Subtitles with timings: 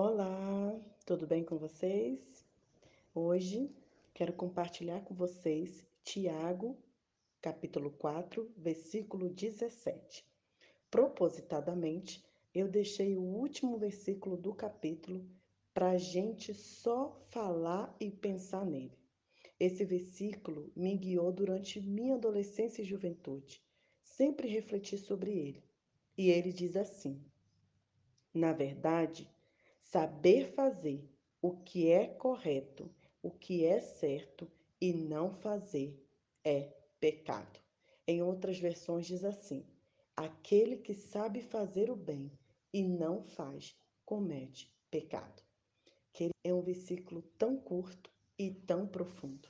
[0.00, 2.20] Olá, tudo bem com vocês?
[3.12, 3.68] Hoje
[4.14, 6.78] quero compartilhar com vocês Tiago,
[7.42, 10.24] capítulo 4, versículo 17.
[10.88, 12.24] Propositadamente,
[12.54, 15.28] eu deixei o último versículo do capítulo
[15.74, 18.96] para a gente só falar e pensar nele.
[19.58, 23.60] Esse versículo me guiou durante minha adolescência e juventude.
[24.04, 25.64] Sempre refleti sobre ele.
[26.16, 27.20] E ele diz assim:
[28.32, 29.28] Na verdade,
[29.90, 31.02] Saber fazer
[31.40, 34.46] o que é correto, o que é certo
[34.78, 35.98] e não fazer
[36.44, 37.58] é pecado.
[38.06, 39.64] Em outras versões diz assim:
[40.14, 42.30] aquele que sabe fazer o bem
[42.70, 43.74] e não faz,
[44.04, 45.42] comete pecado.
[46.12, 49.48] Que é um versículo tão curto e tão profundo.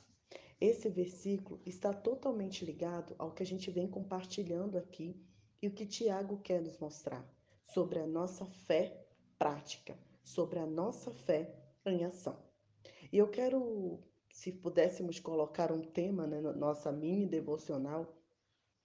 [0.60, 5.20] Esse versículo está totalmente ligado ao que a gente vem compartilhando aqui
[5.60, 7.28] e o que Tiago quer nos mostrar
[7.66, 9.07] sobre a nossa fé
[9.38, 11.54] prática sobre a nossa fé
[11.86, 12.36] em ação.
[13.12, 13.98] E eu quero,
[14.30, 18.14] se pudéssemos colocar um tema né, na nossa mini devocional,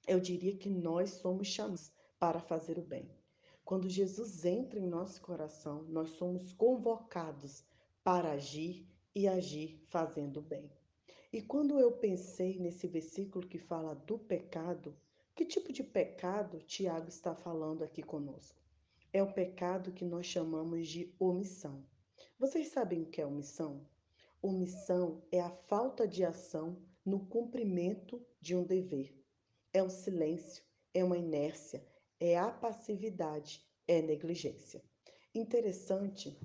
[0.07, 3.09] eu diria que nós somos chamados para fazer o bem.
[3.65, 7.63] Quando Jesus entra em nosso coração, nós somos convocados
[8.03, 10.69] para agir e agir fazendo o bem.
[11.31, 14.95] E quando eu pensei nesse versículo que fala do pecado,
[15.35, 18.62] que tipo de pecado Tiago está falando aqui conosco?
[19.13, 21.85] É o pecado que nós chamamos de omissão.
[22.39, 23.87] Vocês sabem o que é omissão?
[24.41, 29.15] Omissão é a falta de ação no cumprimento de um dever.
[29.71, 31.85] É o silêncio, é uma inércia,
[32.19, 34.83] é a passividade, é negligência.
[35.33, 36.35] Interessante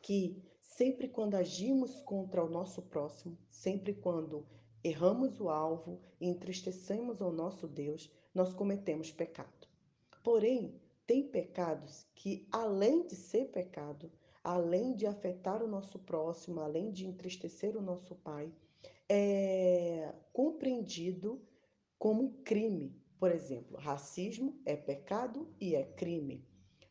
[0.00, 4.46] que sempre quando agimos contra o nosso próximo, sempre quando
[4.82, 9.68] erramos o alvo e entristecemos o nosso Deus, nós cometemos pecado.
[10.22, 14.10] Porém, tem pecados que, além de ser pecado,
[14.42, 18.52] além de afetar o nosso próximo, além de entristecer o nosso Pai,
[19.08, 21.40] é compreendido
[21.98, 23.00] como crime.
[23.18, 26.44] Por exemplo, racismo é pecado e é crime.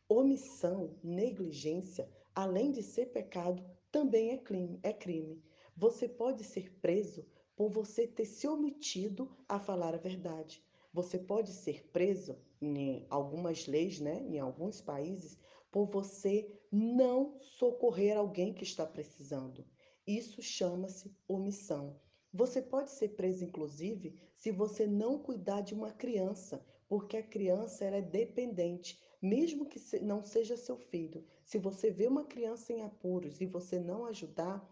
[0.08, 4.80] Omissão, negligência, além de ser pecado, também é crime.
[4.82, 5.42] É crime.
[5.76, 10.65] Você pode ser preso por você ter se omitido a falar a verdade.
[10.96, 15.38] Você pode ser preso em algumas leis, né, em alguns países,
[15.70, 19.62] por você não socorrer alguém que está precisando.
[20.06, 22.00] Isso chama-se omissão.
[22.32, 27.84] Você pode ser preso, inclusive, se você não cuidar de uma criança, porque a criança
[27.84, 31.26] ela é dependente, mesmo que não seja seu filho.
[31.44, 34.66] Se você vê uma criança em apuros e você não ajudar,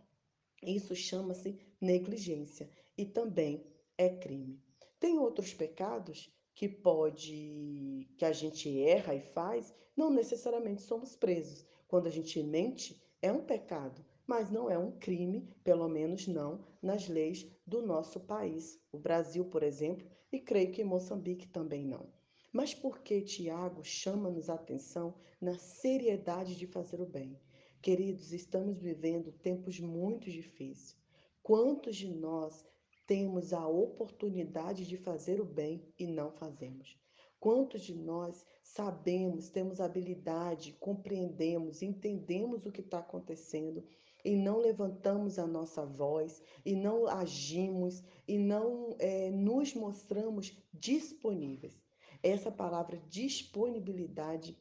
[0.62, 3.66] isso chama-se negligência e também
[3.98, 4.63] é crime.
[5.04, 11.62] Tem outros pecados que pode que a gente erra e faz, não necessariamente somos presos.
[11.86, 16.64] Quando a gente mente, é um pecado, mas não é um crime, pelo menos não
[16.80, 18.80] nas leis do nosso país.
[18.90, 22.08] O Brasil, por exemplo, e creio que Moçambique também não.
[22.50, 27.38] Mas por que Tiago chama-nos a atenção na seriedade de fazer o bem?
[27.82, 30.96] Queridos, estamos vivendo tempos muito difíceis.
[31.42, 32.64] Quantos de nós
[33.06, 36.98] temos a oportunidade de fazer o bem e não fazemos.
[37.38, 43.84] Quantos de nós sabemos, temos habilidade, compreendemos, entendemos o que está acontecendo
[44.24, 51.78] e não levantamos a nossa voz, e não agimos, e não é, nos mostramos disponíveis?
[52.22, 54.58] Essa palavra disponibilidade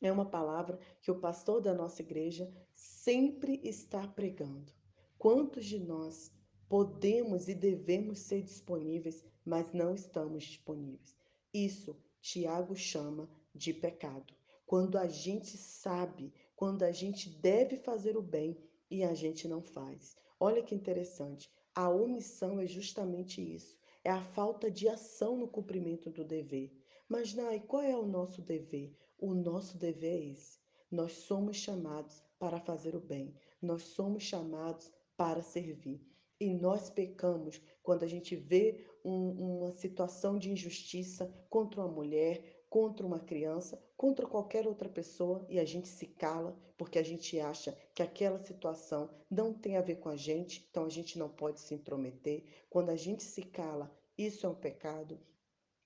[0.00, 4.72] é uma palavra que o pastor da nossa igreja sempre está pregando.
[5.16, 6.32] Quantos de nós
[6.68, 11.16] Podemos e devemos ser disponíveis, mas não estamos disponíveis.
[11.52, 14.34] Isso Tiago chama de pecado.
[14.66, 18.58] Quando a gente sabe, quando a gente deve fazer o bem
[18.90, 20.14] e a gente não faz.
[20.38, 21.50] Olha que interessante.
[21.74, 23.78] A omissão é justamente isso.
[24.04, 26.70] É a falta de ação no cumprimento do dever.
[27.08, 28.94] Mas, Nai, qual é o nosso dever?
[29.18, 30.58] O nosso dever é esse.
[30.90, 33.34] Nós somos chamados para fazer o bem.
[33.60, 36.00] Nós somos chamados para servir.
[36.40, 42.64] E nós pecamos quando a gente vê um, uma situação de injustiça contra uma mulher,
[42.70, 47.40] contra uma criança, contra qualquer outra pessoa e a gente se cala porque a gente
[47.40, 51.28] acha que aquela situação não tem a ver com a gente, então a gente não
[51.28, 52.44] pode se intrometer.
[52.70, 55.18] Quando a gente se cala, isso é um pecado.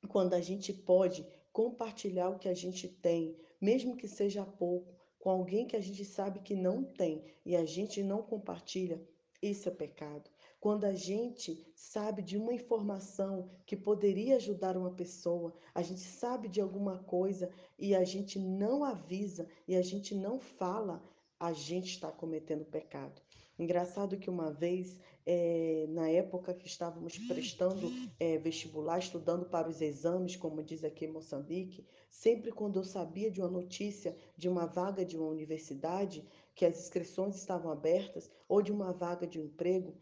[0.09, 5.31] Quando a gente pode compartilhar o que a gente tem, mesmo que seja pouco, com
[5.31, 9.01] alguém que a gente sabe que não tem e a gente não compartilha,
[9.41, 10.31] isso é pecado.
[10.63, 16.49] Quando a gente sabe de uma informação que poderia ajudar uma pessoa, a gente sabe
[16.49, 21.03] de alguma coisa e a gente não avisa e a gente não fala,
[21.37, 23.21] a gente está cometendo pecado.
[23.59, 29.81] Engraçado que uma vez, é, na época que estávamos prestando é, vestibular, estudando para os
[29.81, 34.67] exames, como diz aqui em Moçambique, sempre quando eu sabia de uma notícia de uma
[34.67, 36.25] vaga de uma universidade,
[36.55, 40.01] que as inscrições estavam abertas, ou de uma vaga de um emprego,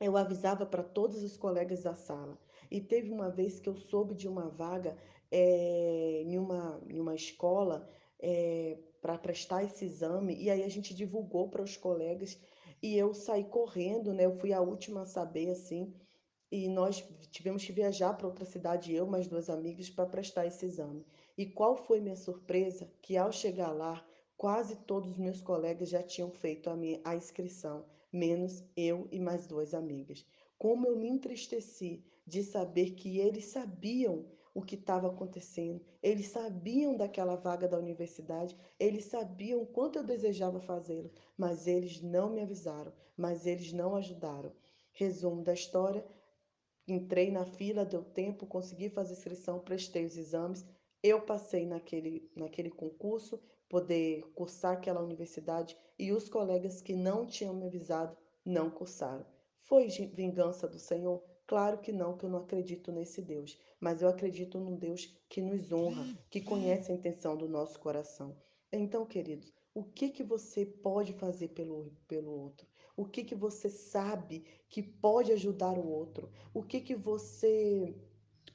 [0.00, 2.38] eu avisava para todos os colegas da sala.
[2.70, 4.96] E teve uma vez que eu soube de uma vaga
[5.30, 7.88] é, em, uma, em uma escola
[8.18, 12.38] é, para prestar esse exame, e aí a gente divulgou para os colegas
[12.82, 14.24] e eu saí correndo, né?
[14.24, 15.94] Eu fui a última a saber, assim,
[16.50, 20.64] e nós tivemos que viajar para outra cidade, eu mais duas amigas, para prestar esse
[20.66, 21.06] exame.
[21.36, 22.90] E qual foi minha surpresa?
[23.02, 24.04] Que ao chegar lá,
[24.36, 29.18] quase todos os meus colegas já tinham feito a, minha, a inscrição, menos eu e
[29.18, 30.26] mais duas amigas.
[30.58, 36.96] Como eu me entristeci de saber que eles sabiam o que estava acontecendo, eles sabiam
[36.96, 42.92] daquela vaga da universidade, eles sabiam quanto eu desejava fazê-lo, mas eles não me avisaram,
[43.16, 44.52] mas eles não ajudaram.
[44.92, 46.04] Resumo da história:
[46.86, 50.66] entrei na fila, deu tempo, consegui fazer inscrição, prestei os exames,
[51.02, 53.40] eu passei naquele, naquele concurso,
[53.70, 59.24] poder cursar aquela universidade e os colegas que não tinham me avisado não cursaram.
[59.60, 61.22] Foi vingança do Senhor?
[61.46, 65.40] Claro que não, que eu não acredito nesse Deus, mas eu acredito num Deus que
[65.40, 68.36] nos honra, que conhece a intenção do nosso coração.
[68.72, 72.66] Então, queridos, o que que você pode fazer pelo, pelo outro?
[72.96, 76.30] O que que você sabe que pode ajudar o outro?
[76.52, 77.96] O que que você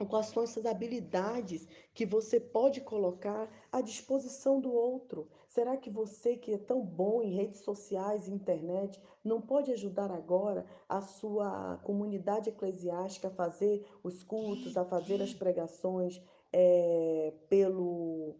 [0.04, 5.30] quais são essas habilidades que você pode colocar à disposição do outro?
[5.48, 10.12] Será que você, que é tão bom em redes sociais e internet, não pode ajudar
[10.12, 16.22] agora a sua comunidade eclesiástica a fazer os cultos, a fazer as pregações
[16.52, 18.36] é, pelo,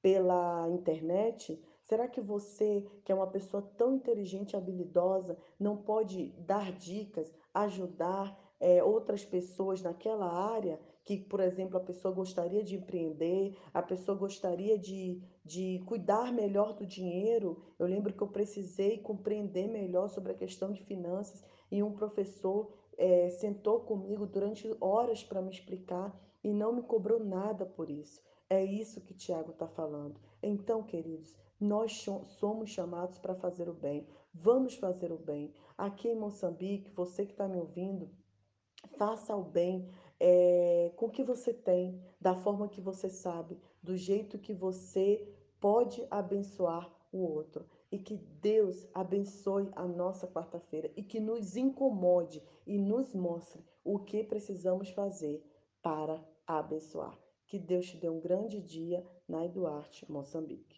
[0.00, 1.62] pela internet?
[1.82, 7.34] Será que você, que é uma pessoa tão inteligente e habilidosa, não pode dar dicas,
[7.52, 10.78] ajudar é, outras pessoas naquela área?
[11.04, 16.74] Que, por exemplo, a pessoa gostaria de empreender, a pessoa gostaria de, de cuidar melhor
[16.74, 17.62] do dinheiro.
[17.78, 22.70] Eu lembro que eu precisei compreender melhor sobre a questão de finanças e um professor
[22.98, 26.14] é, sentou comigo durante horas para me explicar
[26.44, 28.20] e não me cobrou nada por isso.
[28.48, 30.20] É isso que Tiago está falando.
[30.42, 34.06] Então, queridos, nós somos chamados para fazer o bem.
[34.34, 35.54] Vamos fazer o bem.
[35.78, 38.10] Aqui em Moçambique, você que está me ouvindo,
[38.96, 39.88] faça o bem
[40.18, 45.26] é, com o que você tem, da forma que você sabe, do jeito que você
[45.58, 47.66] pode abençoar o outro.
[47.90, 53.98] E que Deus abençoe a nossa quarta-feira e que nos incomode e nos mostre o
[53.98, 55.42] que precisamos fazer
[55.82, 57.18] para abençoar.
[57.46, 60.69] Que Deus te dê um grande dia na Eduarte, Moçambique.